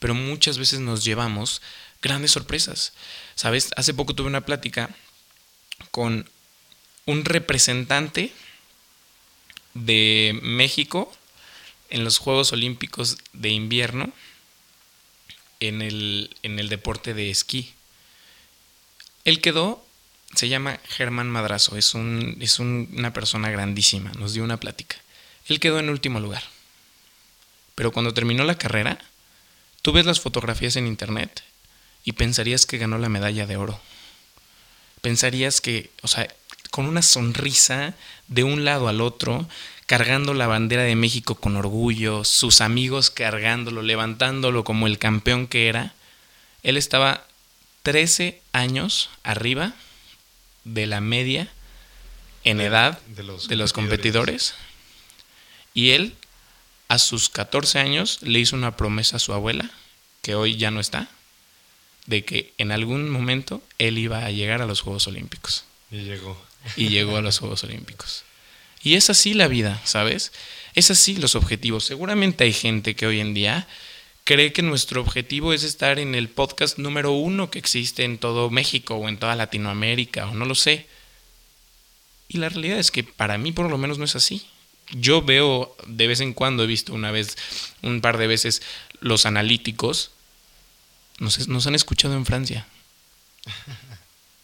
pero 0.00 0.14
muchas 0.14 0.58
veces 0.58 0.80
nos 0.80 1.04
llevamos 1.04 1.62
grandes 2.02 2.32
sorpresas. 2.32 2.92
¿Sabes? 3.36 3.70
Hace 3.76 3.94
poco 3.94 4.14
tuve 4.14 4.26
una 4.26 4.44
plática 4.44 4.90
con 5.92 6.28
un 7.06 7.24
representante 7.24 8.32
de 9.74 10.38
México 10.42 11.12
en 11.90 12.02
los 12.02 12.18
Juegos 12.18 12.52
Olímpicos 12.52 13.18
de 13.32 13.50
invierno 13.50 14.12
en 15.60 15.82
el, 15.82 16.36
en 16.42 16.58
el 16.58 16.68
deporte 16.68 17.14
de 17.14 17.30
esquí. 17.30 17.74
Él 19.24 19.40
quedó, 19.40 19.84
se 20.34 20.48
llama 20.48 20.80
Germán 20.88 21.28
Madrazo, 21.28 21.76
es, 21.76 21.94
un, 21.94 22.38
es 22.40 22.58
un, 22.58 22.88
una 22.96 23.12
persona 23.12 23.50
grandísima, 23.50 24.12
nos 24.18 24.32
dio 24.32 24.42
una 24.42 24.58
plática. 24.58 24.96
Él 25.46 25.60
quedó 25.60 25.78
en 25.78 25.90
último 25.90 26.20
lugar. 26.20 26.42
Pero 27.74 27.92
cuando 27.92 28.14
terminó 28.14 28.44
la 28.44 28.58
carrera, 28.58 28.98
tú 29.82 29.92
ves 29.92 30.06
las 30.06 30.20
fotografías 30.20 30.76
en 30.76 30.86
internet 30.86 31.42
y 32.04 32.12
pensarías 32.12 32.66
que 32.66 32.78
ganó 32.78 32.98
la 32.98 33.08
medalla 33.08 33.46
de 33.46 33.56
oro. 33.56 33.80
Pensarías 35.00 35.60
que, 35.60 35.90
o 36.02 36.08
sea, 36.08 36.28
con 36.70 36.86
una 36.86 37.02
sonrisa 37.02 37.94
de 38.28 38.44
un 38.44 38.64
lado 38.64 38.88
al 38.88 39.00
otro, 39.00 39.48
cargando 39.86 40.34
la 40.34 40.46
bandera 40.46 40.82
de 40.82 40.94
México 40.94 41.34
con 41.34 41.56
orgullo, 41.56 42.24
sus 42.24 42.60
amigos 42.60 43.10
cargándolo, 43.10 43.82
levantándolo 43.82 44.62
como 44.64 44.86
el 44.86 44.98
campeón 44.98 45.46
que 45.46 45.68
era, 45.68 45.94
él 46.62 46.76
estaba 46.76 47.26
13 47.82 48.40
años 48.52 49.10
arriba 49.22 49.74
de 50.64 50.86
la 50.86 51.00
media 51.00 51.48
en 52.44 52.60
edad 52.60 53.00
de 53.08 53.22
los, 53.22 53.48
de 53.48 53.56
los 53.56 53.72
competidores. 53.72 54.54
Y 55.74 55.90
él, 55.90 56.14
a 56.90 56.98
sus 56.98 57.28
14 57.28 57.78
años, 57.78 58.18
le 58.20 58.40
hizo 58.40 58.56
una 58.56 58.76
promesa 58.76 59.16
a 59.16 59.20
su 59.20 59.32
abuela, 59.32 59.70
que 60.22 60.34
hoy 60.34 60.56
ya 60.56 60.72
no 60.72 60.80
está, 60.80 61.08
de 62.06 62.24
que 62.24 62.52
en 62.58 62.72
algún 62.72 63.08
momento 63.08 63.62
él 63.78 63.96
iba 63.96 64.24
a 64.24 64.30
llegar 64.32 64.60
a 64.60 64.66
los 64.66 64.80
Juegos 64.80 65.06
Olímpicos. 65.06 65.64
Y 65.92 65.98
llegó. 65.98 66.36
Y 66.76 66.88
llegó 66.88 67.16
a 67.16 67.22
los 67.22 67.38
Juegos 67.38 67.62
Olímpicos. 67.62 68.24
Y 68.82 68.96
es 68.96 69.08
así 69.08 69.34
la 69.34 69.46
vida, 69.46 69.80
¿sabes? 69.84 70.32
Es 70.74 70.90
así 70.90 71.14
los 71.14 71.36
objetivos. 71.36 71.84
Seguramente 71.84 72.42
hay 72.42 72.52
gente 72.52 72.96
que 72.96 73.06
hoy 73.06 73.20
en 73.20 73.34
día 73.34 73.68
cree 74.24 74.52
que 74.52 74.62
nuestro 74.62 75.00
objetivo 75.00 75.52
es 75.52 75.62
estar 75.62 76.00
en 76.00 76.16
el 76.16 76.28
podcast 76.28 76.76
número 76.76 77.12
uno 77.12 77.52
que 77.52 77.60
existe 77.60 78.02
en 78.02 78.18
todo 78.18 78.50
México 78.50 78.96
o 78.96 79.08
en 79.08 79.16
toda 79.16 79.36
Latinoamérica, 79.36 80.26
o 80.26 80.34
no 80.34 80.44
lo 80.44 80.56
sé. 80.56 80.88
Y 82.26 82.38
la 82.38 82.48
realidad 82.48 82.80
es 82.80 82.90
que 82.90 83.04
para 83.04 83.38
mí 83.38 83.52
por 83.52 83.70
lo 83.70 83.78
menos 83.78 83.98
no 83.98 84.04
es 84.04 84.16
así. 84.16 84.44
Yo 84.92 85.22
veo 85.22 85.76
de 85.86 86.06
vez 86.06 86.20
en 86.20 86.32
cuando, 86.32 86.64
he 86.64 86.66
visto 86.66 86.92
una 86.92 87.10
vez, 87.10 87.36
un 87.82 88.00
par 88.00 88.18
de 88.18 88.26
veces, 88.26 88.62
los 89.00 89.26
analíticos 89.26 90.10
nos, 91.20 91.66
han 91.66 91.74
escuchado 91.74 92.14
en 92.14 92.26
Francia. 92.26 92.66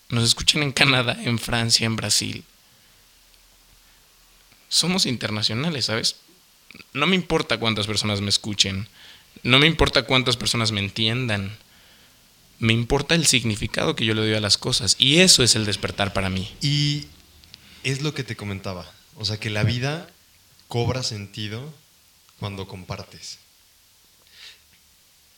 Nos 0.09 0.23
escuchan 0.23 0.63
en 0.63 0.71
Canadá, 0.73 1.19
en 1.25 1.39
Francia, 1.39 1.85
en 1.87 1.97
Brasil. 1.97 2.45
Somos 4.69 5.07
internacionales, 5.07 5.87
¿sabes? 5.87 6.17
No 6.93 7.07
me 7.07 7.17
importa 7.17 7.59
cuántas 7.59 7.87
personas 7.87 8.21
me 8.21 8.29
escuchen. 8.29 8.89
No 9.43 9.59
me 9.59 9.67
importa 9.67 10.05
cuántas 10.05 10.37
personas 10.37 10.71
me 10.71 10.81
entiendan. 10.81 11.57
Me 12.59 12.73
importa 12.73 13.15
el 13.15 13.27
significado 13.27 13.97
que 13.97 14.05
yo 14.05 14.15
le 14.15 14.21
doy 14.21 14.35
a 14.35 14.41
las 14.41 14.59
cosas. 14.59 14.97
Y 14.99 15.21
eso 15.21 15.43
es 15.43 15.57
el 15.57 15.65
despertar 15.65 16.13
para 16.13 16.31
mí. 16.31 16.55
Y 16.61 17.07
es 17.83 18.03
lo 18.03 18.15
que 18.15 18.23
te 18.23 18.37
comentaba. 18.37 18.89
O 19.17 19.25
sea, 19.25 19.41
que 19.41 19.51
la 19.51 19.65
vida 19.65 20.09
cobra 20.69 21.03
sentido 21.03 21.73
cuando 22.39 22.67
compartes. 22.67 23.39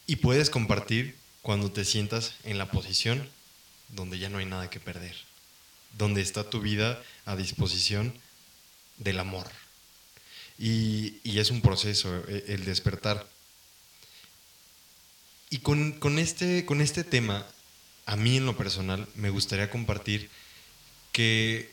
Y 0.07 0.17
puedes 0.17 0.51
compartir 0.51 1.17
cuando 1.43 1.71
te 1.71 1.85
sientas 1.85 2.35
en 2.45 2.59
la 2.59 2.71
posición 2.71 3.29
donde 3.89 4.19
ya 4.19 4.29
no 4.29 4.39
hay 4.39 4.47
nada 4.47 4.71
que 4.71 4.81
perder. 4.81 5.15
Donde 5.97 6.21
está 6.21 6.49
tu 6.49 6.61
vida 6.61 7.03
a 7.25 7.37
disposición 7.37 8.15
del 8.99 9.19
amor. 9.21 9.49
Y, 10.59 11.17
y 11.23 11.39
es 11.39 11.51
un 11.51 11.61
proceso, 11.61 12.25
el 12.29 12.65
despertar. 12.65 13.27
Y 15.51 15.59
con, 15.59 15.93
con, 15.93 16.19
este, 16.19 16.65
con 16.67 16.81
este 16.81 17.05
tema, 17.05 17.47
a 18.07 18.17
mí 18.17 18.37
en 18.37 18.47
lo 18.47 18.57
personal, 18.57 19.07
me 19.15 19.31
gustaría 19.31 19.71
compartir 19.71 20.31
que 21.13 21.71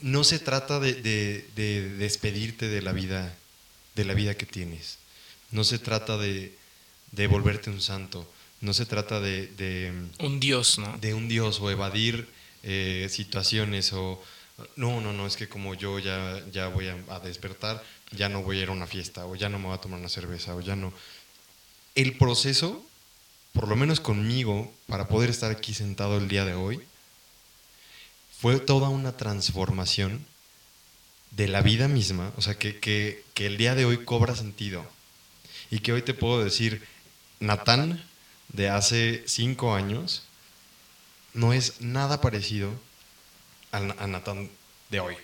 no 0.00 0.24
se 0.24 0.38
trata 0.38 0.80
de, 0.80 0.94
de, 0.94 1.46
de, 1.54 1.88
despedirte 1.96 2.68
de 2.68 2.82
la 2.82 2.92
vida, 2.92 3.34
de 3.94 4.04
la 4.04 4.14
vida 4.14 4.36
que 4.36 4.46
tienes. 4.46 4.98
No 5.50 5.64
se 5.64 5.78
trata 5.78 6.16
de, 6.16 6.54
de 7.12 7.26
volverte 7.26 7.70
un 7.70 7.80
santo. 7.80 8.28
No 8.60 8.74
se 8.74 8.86
trata 8.86 9.20
de, 9.20 9.92
un 10.18 10.40
dios, 10.40 10.78
¿no? 10.78 10.96
De 10.98 11.14
un 11.14 11.28
dios 11.28 11.60
o 11.60 11.70
evadir 11.70 12.28
eh, 12.62 13.08
situaciones 13.10 13.92
o 13.92 14.22
no, 14.76 15.00
no, 15.00 15.14
no, 15.14 15.26
es 15.26 15.36
que 15.36 15.48
como 15.48 15.74
yo 15.74 15.98
ya, 15.98 16.42
ya 16.52 16.68
voy 16.68 16.88
a, 16.88 16.98
a, 17.08 17.20
despertar, 17.20 17.82
ya 18.10 18.28
no 18.28 18.42
voy 18.42 18.58
a 18.58 18.62
ir 18.64 18.68
a 18.68 18.72
una 18.72 18.86
fiesta 18.86 19.24
o 19.24 19.34
ya 19.34 19.48
no 19.48 19.58
me 19.58 19.66
voy 19.66 19.74
a 19.74 19.80
tomar 19.80 19.98
una 19.98 20.10
cerveza 20.10 20.54
o 20.54 20.60
ya 20.60 20.76
no. 20.76 20.92
El 21.94 22.18
proceso, 22.18 22.84
por 23.52 23.66
lo 23.66 23.76
menos 23.76 24.00
conmigo, 24.00 24.70
para 24.86 25.08
poder 25.08 25.30
estar 25.30 25.50
aquí 25.50 25.72
sentado 25.72 26.18
el 26.18 26.28
día 26.28 26.44
de 26.44 26.52
hoy, 26.52 26.82
fue 28.40 28.58
toda 28.58 28.88
una 28.88 29.16
transformación 29.16 30.24
de 31.30 31.46
la 31.46 31.60
vida 31.60 31.88
misma, 31.88 32.32
o 32.36 32.42
sea, 32.42 32.58
que, 32.58 32.80
que, 32.80 33.22
que 33.34 33.46
el 33.46 33.56
día 33.56 33.74
de 33.74 33.84
hoy 33.84 34.04
cobra 34.04 34.34
sentido. 34.34 34.84
Y 35.70 35.80
que 35.80 35.92
hoy 35.92 36.02
te 36.02 36.14
puedo 36.14 36.42
decir, 36.42 36.82
Natán 37.38 38.02
de 38.48 38.68
hace 38.68 39.22
cinco 39.26 39.74
años 39.74 40.22
no 41.34 41.52
es 41.52 41.80
nada 41.80 42.20
parecido 42.20 42.72
a, 43.72 43.78
a 43.78 44.06
Natán 44.06 44.50
de 44.90 45.00
hoy. 45.00 45.16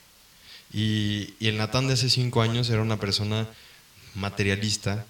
Y, 0.73 1.35
y, 1.41 1.49
el 1.49 1.57
Natán 1.57 1.89
de 1.89 1.95
hace 1.95 2.11
cinco 2.11 2.43
años 2.43 2.69
era 2.71 2.83
una 2.83 2.99
persona 2.99 3.49
materialista 4.15 5.07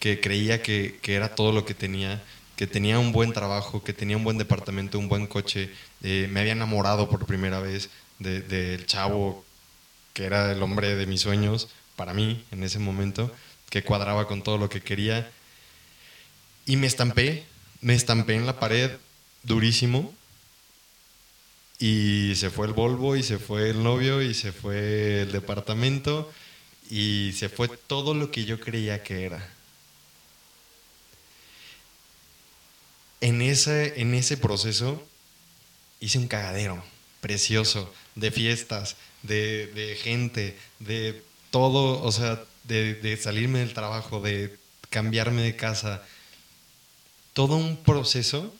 que 0.00 0.20
creía 0.20 0.62
que, 0.62 0.98
que, 1.02 1.14
era 1.14 1.34
todo 1.34 1.52
lo 1.52 1.64
que 1.64 1.74
tenía, 1.74 2.22
que 2.58 2.66
tenía 2.66 2.98
un 2.98 3.12
buen 3.12 3.32
trabajo, 3.32 3.84
que 3.84 3.92
tenía 3.92 4.16
un 4.16 4.24
buen 4.24 4.36
departamento, 4.36 4.98
un 4.98 5.08
buen 5.08 5.28
coche. 5.28 5.70
Eh, 6.02 6.26
me 6.28 6.40
había 6.40 6.54
enamorado 6.54 7.08
por 7.08 7.24
primera 7.24 7.60
vez 7.60 7.88
del 8.18 8.48
de, 8.48 8.76
de 8.78 8.84
chavo 8.84 9.44
que 10.12 10.24
era 10.24 10.50
el 10.50 10.60
hombre 10.60 10.96
de 10.96 11.06
mis 11.06 11.20
sueños 11.20 11.68
para 11.94 12.14
mí 12.14 12.44
en 12.50 12.64
ese 12.64 12.80
momento. 12.80 13.32
que 13.70 13.84
cuadraba 13.84 14.26
con 14.26 14.42
todo 14.42 14.58
lo 14.58 14.68
que 14.68 14.80
quería. 14.80 15.30
Y 16.66 16.76
me 16.76 16.88
estampé, 16.88 17.44
me 17.80 17.94
estampé 17.94 18.34
en 18.34 18.46
la 18.46 18.58
pared 18.58 18.90
durísimo. 19.44 20.12
Y 21.78 22.32
se 22.34 22.50
fue 22.50 22.66
el 22.66 22.72
Volvo, 22.72 23.14
y 23.14 23.22
se 23.22 23.38
fue 23.38 23.70
el 23.70 23.84
novio, 23.84 24.20
y 24.20 24.34
se 24.34 24.50
fue 24.50 25.22
el 25.22 25.30
departamento, 25.30 26.28
y 26.90 27.30
se 27.36 27.48
fue 27.48 27.68
todo 27.68 28.14
lo 28.14 28.32
que 28.32 28.44
yo 28.44 28.58
creía 28.58 29.04
que 29.04 29.24
era. 29.24 29.57
En 33.20 33.42
ese, 33.42 34.00
en 34.00 34.14
ese 34.14 34.36
proceso 34.36 35.06
hice 36.00 36.18
un 36.18 36.28
cagadero 36.28 36.82
precioso 37.20 37.92
de 38.14 38.30
fiestas, 38.30 38.96
de, 39.22 39.66
de 39.68 39.96
gente, 39.96 40.56
de 40.78 41.22
todo, 41.50 42.02
o 42.02 42.12
sea, 42.12 42.44
de, 42.64 42.94
de 42.94 43.16
salirme 43.16 43.60
del 43.60 43.74
trabajo, 43.74 44.20
de 44.20 44.56
cambiarme 44.90 45.42
de 45.42 45.56
casa. 45.56 46.02
Todo 47.32 47.56
un 47.56 47.76
proceso 47.76 48.54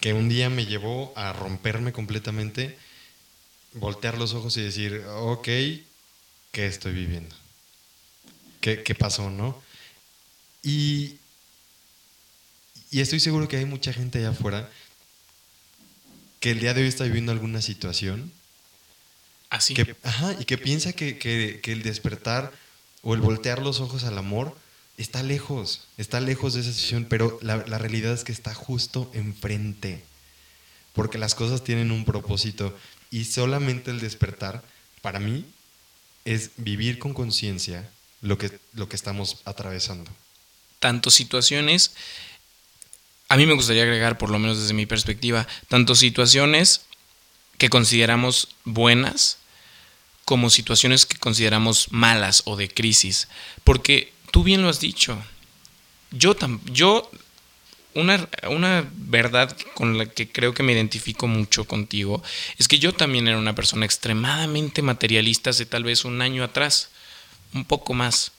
que 0.00 0.12
un 0.12 0.28
día 0.28 0.50
me 0.50 0.66
llevó 0.66 1.12
a 1.16 1.32
romperme 1.32 1.92
completamente, 1.92 2.78
voltear 3.74 4.16
los 4.18 4.34
ojos 4.34 4.56
y 4.56 4.62
decir, 4.62 5.04
ok, 5.08 5.44
¿qué 6.52 6.66
estoy 6.66 6.92
viviendo? 6.92 7.34
¿Qué, 8.60 8.82
qué 8.82 8.94
pasó, 8.94 9.30
no? 9.30 9.60
Y, 10.62 11.16
y 12.90 13.00
estoy 13.00 13.20
seguro 13.20 13.48
que 13.48 13.56
hay 13.56 13.64
mucha 13.64 13.92
gente 13.92 14.18
allá 14.18 14.30
afuera 14.30 14.68
que 16.40 16.50
el 16.52 16.60
día 16.60 16.74
de 16.74 16.82
hoy 16.82 16.88
está 16.88 17.04
viviendo 17.04 17.32
alguna 17.32 17.60
situación 17.62 18.32
Así. 19.50 19.74
que, 19.74 19.96
ajá, 20.02 20.36
y 20.38 20.44
que 20.44 20.58
piensa 20.58 20.92
que, 20.92 21.18
que- 21.18 21.60
que 21.62 21.72
el 21.72 21.82
despertar 21.82 22.52
o 23.02 23.14
el 23.14 23.20
voltear 23.20 23.60
los 23.62 23.80
ojos 23.80 24.04
al 24.04 24.18
amor 24.18 24.56
está 24.98 25.22
lejos, 25.22 25.82
está 25.96 26.20
lejos 26.20 26.54
de 26.54 26.60
esa 26.60 26.72
situación, 26.72 27.06
pero 27.08 27.38
la, 27.42 27.56
la 27.66 27.78
realidad 27.78 28.12
es 28.12 28.24
que 28.24 28.32
está 28.32 28.52
justo 28.54 29.10
enfrente, 29.14 30.02
porque 30.92 31.18
las 31.18 31.34
cosas 31.34 31.62
tienen 31.64 31.90
un 31.92 32.04
propósito 32.04 32.76
y 33.10 33.24
solamente 33.24 33.90
el 33.90 34.00
despertar, 34.00 34.62
para 35.00 35.18
mí, 35.20 35.44
es 36.24 36.50
vivir 36.56 36.98
con 36.98 37.14
conciencia 37.14 37.88
lo 38.20 38.36
que, 38.36 38.58
lo 38.74 38.88
que 38.88 38.96
estamos 38.96 39.38
atravesando. 39.44 40.10
tanto 40.80 41.10
situaciones, 41.10 41.92
a 43.28 43.36
mí 43.36 43.46
me 43.46 43.54
gustaría 43.54 43.82
agregar, 43.82 44.18
por 44.18 44.30
lo 44.30 44.38
menos 44.38 44.58
desde 44.60 44.74
mi 44.74 44.86
perspectiva, 44.86 45.46
tanto 45.68 45.94
situaciones 45.94 46.82
que 47.58 47.68
consideramos 47.68 48.48
buenas 48.64 49.38
como 50.24 50.50
situaciones 50.50 51.06
que 51.06 51.16
consideramos 51.18 51.90
malas 51.90 52.42
o 52.44 52.56
de 52.56 52.68
crisis. 52.68 53.28
Porque 53.64 54.12
tú 54.30 54.42
bien 54.44 54.62
lo 54.62 54.68
has 54.68 54.80
dicho. 54.80 55.18
Yo, 56.10 56.36
tam- 56.36 56.60
yo 56.66 57.10
una, 57.94 58.28
una 58.48 58.86
verdad 58.94 59.56
con 59.74 59.98
la 59.98 60.06
que 60.06 60.30
creo 60.30 60.52
que 60.54 60.62
me 60.62 60.72
identifico 60.72 61.26
mucho 61.26 61.64
contigo 61.64 62.22
es 62.58 62.68
que 62.68 62.78
yo 62.78 62.92
también 62.92 63.26
era 63.26 63.38
una 63.38 63.54
persona 63.54 63.86
extremadamente 63.86 64.82
materialista 64.82 65.50
hace 65.50 65.66
tal 65.66 65.84
vez 65.84 66.04
un 66.04 66.20
año 66.22 66.44
atrás, 66.44 66.90
un 67.54 67.64
poco 67.64 67.94
más. 67.94 68.32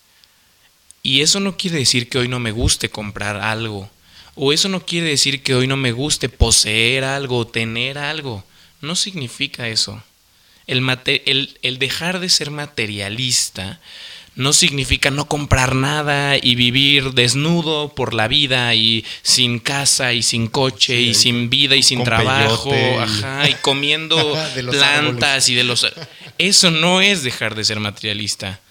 Y 1.01 1.21
eso 1.21 1.39
no 1.39 1.57
quiere 1.57 1.77
decir 1.77 2.09
que 2.09 2.19
hoy 2.19 2.27
no 2.27 2.39
me 2.39 2.51
guste 2.51 2.89
comprar 2.89 3.37
algo. 3.37 3.89
O 4.41 4.53
eso 4.53 4.69
no 4.69 4.85
quiere 4.85 5.09
decir 5.09 5.43
que 5.43 5.53
hoy 5.53 5.67
no 5.67 5.75
me 5.75 5.91
guste 5.91 6.29
poseer 6.29 7.03
algo 7.03 7.45
tener 7.45 7.97
algo. 7.97 8.45
No 8.81 8.95
significa 8.95 9.67
eso. 9.67 10.01
El, 10.65 10.81
mate- 10.81 11.23
el, 11.29 11.57
el 11.61 11.77
dejar 11.79 12.19
de 12.19 12.29
ser 12.29 12.49
materialista 12.49 13.81
no 14.35 14.53
significa 14.53 15.11
no 15.11 15.25
comprar 15.27 15.75
nada 15.75 16.37
y 16.41 16.55
vivir 16.55 17.11
desnudo 17.11 17.93
por 17.93 18.13
la 18.13 18.29
vida 18.29 18.73
y 18.75 19.03
sin 19.21 19.59
casa 19.59 20.13
y 20.13 20.23
sin 20.23 20.47
coche 20.47 20.95
Sí, 20.95 21.09
y 21.09 21.13
sin 21.15 21.49
vida 21.49 21.75
y 21.75 21.83
sin 21.83 22.03
trabajo, 22.05 22.71
y- 22.73 22.97
ajá, 22.97 23.49
y 23.49 23.53
comiendo 23.61 24.37
plantas 24.53 25.23
árboles. 25.23 25.49
y 25.49 25.55
de 25.55 25.63
los... 25.65 25.85
Eso 26.37 26.71
no 26.71 27.01
es 27.01 27.23
dejar 27.23 27.55
de 27.55 27.65
ser 27.65 27.81
materialista. 27.81 28.61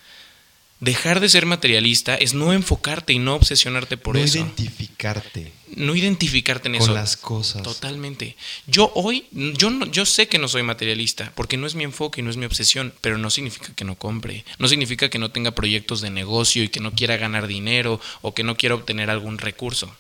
Dejar 0.81 1.19
de 1.21 1.29
ser 1.29 1.45
materialista 1.45 2.14
es 2.14 2.35
no 2.35 2.53
enfocarte 2.53 3.12
y 3.12 3.19
no 3.19 3.35
obsesionarte 3.35 3.97
por 3.97 4.14
no 4.17 4.23
eso. 4.23 4.38
identificarte 4.38 5.53
no 5.77 5.95
identificarte 5.95 6.69
en 6.69 6.75
con 6.79 6.83
eso. 6.85 6.95
las 6.95 7.17
cosas. 7.17 7.62
Totalmente. 7.62 8.37
Yo 8.67 8.91
hoy, 8.95 9.27
yo, 9.33 9.69
no, 9.71 9.85
yo 9.87 10.07
sé 10.07 10.27
que 10.27 10.38
no 10.38 10.49
soy 10.49 10.62
materialista, 10.62 11.31
porque 11.35 11.57
no 11.59 11.67
es 11.67 11.75
mi 11.75 11.85
enfoque 11.85 12.21
y 12.21 12.25
no 12.25 12.31
es 12.31 12.37
mi 12.38 12.47
obsesión, 12.47 12.93
pero 13.03 13.19
no 13.19 13.29
significa 13.29 13.75
que 13.75 13.85
no 13.85 13.95
compre, 13.95 14.45
no 14.59 14.67
significa 14.67 15.09
que 15.11 15.19
no 15.19 15.31
tenga 15.31 15.51
proyectos 15.53 16.01
de 16.01 16.11
negocio 16.11 16.62
y 16.64 16.69
que 16.69 16.81
no 16.81 16.93
quiera 16.93 17.17
ganar 17.19 17.47
dinero 17.47 18.01
o 18.23 18.35
que 18.35 18.45
no 18.45 18.57
quiera 18.57 18.75
obtener 18.77 19.11
algún 19.11 19.37
recurso. 19.38 19.95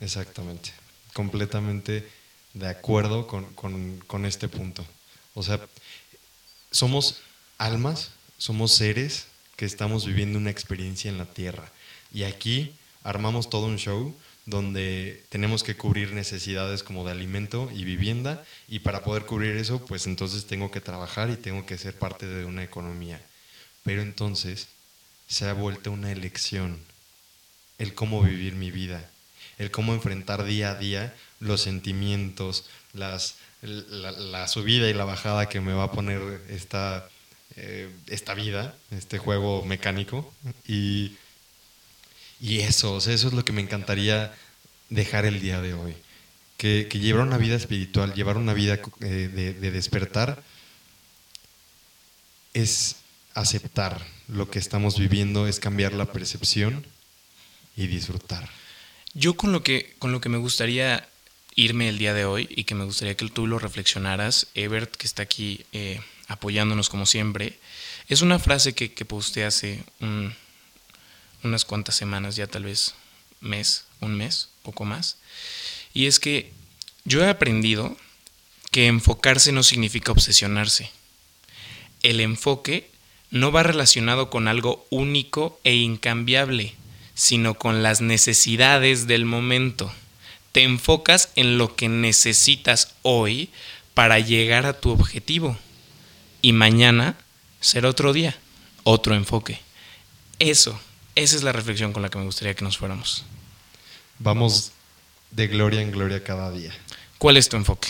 Exactamente. 0.00 0.70
Completamente 1.12 2.06
de 2.54 2.68
acuerdo 2.68 3.26
con, 3.26 3.44
con- 3.54 3.98
con 4.06 4.26
este 4.26 4.48
punto. 4.48 4.84
O 5.34 5.42
sea, 5.42 5.60
somos 6.70 7.16
almas, 7.56 8.10
somos 8.36 8.72
seres 8.72 9.26
que 9.58 9.64
estamos 9.64 10.06
viviendo 10.06 10.38
una 10.38 10.50
experiencia 10.50 11.10
en 11.10 11.18
la 11.18 11.26
tierra. 11.26 11.68
Y 12.14 12.22
aquí 12.22 12.76
armamos 13.02 13.50
todo 13.50 13.66
un 13.66 13.76
show 13.76 14.14
donde 14.46 15.24
tenemos 15.30 15.64
que 15.64 15.76
cubrir 15.76 16.12
necesidades 16.12 16.84
como 16.84 17.04
de 17.04 17.10
alimento 17.10 17.68
y 17.74 17.82
vivienda. 17.82 18.44
Y 18.68 18.78
para 18.78 19.02
poder 19.02 19.26
cubrir 19.26 19.56
eso, 19.56 19.84
pues 19.84 20.06
entonces 20.06 20.46
tengo 20.46 20.70
que 20.70 20.80
trabajar 20.80 21.28
y 21.28 21.36
tengo 21.36 21.66
que 21.66 21.76
ser 21.76 21.98
parte 21.98 22.24
de 22.26 22.44
una 22.44 22.62
economía. 22.62 23.20
Pero 23.82 24.00
entonces 24.00 24.68
se 25.26 25.48
ha 25.48 25.54
vuelto 25.54 25.90
una 25.90 26.12
elección 26.12 26.78
el 27.78 27.94
cómo 27.94 28.22
vivir 28.22 28.54
mi 28.54 28.70
vida, 28.70 29.10
el 29.58 29.72
cómo 29.72 29.92
enfrentar 29.92 30.44
día 30.44 30.70
a 30.70 30.74
día 30.76 31.16
los 31.40 31.62
sentimientos, 31.62 32.66
las, 32.92 33.38
la, 33.62 34.12
la 34.12 34.46
subida 34.46 34.88
y 34.88 34.94
la 34.94 35.04
bajada 35.04 35.48
que 35.48 35.60
me 35.60 35.72
va 35.72 35.84
a 35.84 35.92
poner 35.92 36.42
esta, 36.48 37.08
eh, 37.60 37.90
esta 38.06 38.34
vida, 38.34 38.76
este 38.90 39.18
juego 39.18 39.64
mecánico. 39.64 40.32
Y, 40.66 41.16
y 42.40 42.60
eso, 42.60 42.94
o 42.94 43.00
sea, 43.00 43.14
eso 43.14 43.28
es 43.28 43.34
lo 43.34 43.44
que 43.44 43.52
me 43.52 43.62
encantaría 43.62 44.32
dejar 44.90 45.24
el 45.24 45.40
día 45.40 45.60
de 45.60 45.74
hoy. 45.74 45.94
Que, 46.56 46.88
llevar 46.92 47.26
una 47.26 47.38
vida 47.38 47.56
espiritual, 47.56 48.14
llevar 48.14 48.36
una 48.36 48.54
vida 48.54 48.78
eh, 49.00 49.30
de, 49.32 49.54
de 49.54 49.70
despertar, 49.70 50.42
es 52.54 52.96
aceptar 53.34 54.04
lo 54.28 54.50
que 54.50 54.58
estamos 54.58 54.98
viviendo, 54.98 55.46
es 55.46 55.58
cambiar 55.58 55.92
la 55.92 56.12
percepción 56.12 56.86
y 57.76 57.86
disfrutar. 57.88 58.48
Yo 59.14 59.34
con 59.34 59.52
lo 59.52 59.62
que, 59.62 59.94
con 59.98 60.12
lo 60.12 60.20
que 60.20 60.28
me 60.28 60.38
gustaría 60.38 61.08
irme 61.56 61.88
el 61.88 61.98
día 61.98 62.14
de 62.14 62.24
hoy 62.24 62.46
y 62.50 62.64
que 62.64 62.76
me 62.76 62.84
gustaría 62.84 63.16
que 63.16 63.28
tú 63.28 63.48
lo 63.48 63.58
reflexionaras, 63.58 64.46
Ebert, 64.54 64.94
que 64.94 65.06
está 65.08 65.24
aquí 65.24 65.64
eh, 65.72 66.00
apoyándonos 66.28 66.88
como 66.88 67.06
siempre, 67.06 67.58
es 68.08 68.22
una 68.22 68.38
frase 68.38 68.74
que, 68.74 68.92
que 68.92 69.04
posté 69.04 69.44
hace 69.44 69.82
un- 70.00 70.34
unas 71.42 71.64
cuantas 71.64 71.96
semanas, 71.96 72.36
ya 72.36 72.46
tal 72.46 72.64
vez 72.64 72.94
mes, 73.40 73.84
un 74.00 74.14
mes, 74.16 74.48
poco 74.62 74.84
más. 74.84 75.16
Y 75.94 76.06
es 76.06 76.18
que 76.20 76.52
yo 77.04 77.24
he 77.24 77.28
aprendido 77.28 77.96
que 78.70 78.86
enfocarse 78.86 79.52
no 79.52 79.62
significa 79.62 80.12
obsesionarse. 80.12 80.90
El 82.02 82.20
enfoque 82.20 82.90
no 83.30 83.52
va 83.52 83.62
relacionado 83.62 84.30
con 84.30 84.48
algo 84.48 84.86
único 84.90 85.58
e 85.64 85.74
incambiable, 85.74 86.74
sino 87.14 87.54
con 87.54 87.82
las 87.82 88.00
necesidades 88.00 89.06
del 89.06 89.24
momento. 89.24 89.92
Te 90.52 90.62
enfocas 90.62 91.30
en 91.36 91.58
lo 91.58 91.76
que 91.76 91.88
necesitas 91.88 92.94
hoy 93.02 93.50
para 93.94 94.18
llegar 94.18 94.66
a 94.66 94.78
tu 94.80 94.90
objetivo. 94.90 95.58
Y 96.40 96.52
mañana 96.52 97.16
será 97.60 97.88
otro 97.88 98.12
día, 98.12 98.36
otro 98.84 99.14
enfoque. 99.14 99.60
Eso, 100.38 100.78
esa 101.14 101.36
es 101.36 101.42
la 101.42 101.52
reflexión 101.52 101.92
con 101.92 102.02
la 102.02 102.10
que 102.10 102.18
me 102.18 102.24
gustaría 102.24 102.54
que 102.54 102.64
nos 102.64 102.78
fuéramos. 102.78 103.24
Vamos 104.18 104.72
de 105.30 105.48
gloria 105.48 105.82
en 105.82 105.90
gloria 105.90 106.22
cada 106.22 106.50
día. 106.50 106.72
¿Cuál 107.18 107.36
es 107.36 107.48
tu 107.48 107.56
enfoque? 107.56 107.88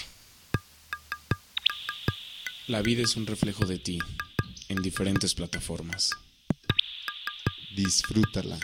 La 2.67 2.83
vida 2.83 3.03
es 3.03 3.17
un 3.17 3.27
reflejo 3.27 3.67
de 3.67 3.79
ti 3.79 3.99
en 4.69 4.83
diferentes 4.83 5.35
plataformas. 5.35 6.11
Disfrútala. 7.75 8.59